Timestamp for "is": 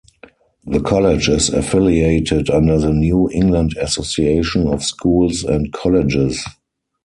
1.29-1.49